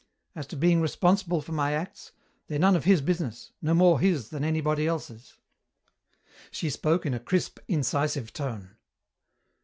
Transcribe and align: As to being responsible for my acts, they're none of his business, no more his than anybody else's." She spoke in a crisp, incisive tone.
As 0.33 0.47
to 0.47 0.55
being 0.55 0.81
responsible 0.81 1.43
for 1.43 1.51
my 1.51 1.73
acts, 1.73 2.11
they're 2.47 2.57
none 2.57 2.75
of 2.75 2.85
his 2.85 3.01
business, 3.01 3.51
no 3.61 3.75
more 3.75 3.99
his 3.99 4.29
than 4.29 4.43
anybody 4.43 4.87
else's." 4.87 5.35
She 6.49 6.71
spoke 6.71 7.05
in 7.05 7.13
a 7.13 7.19
crisp, 7.19 7.59
incisive 7.67 8.33
tone. 8.33 8.77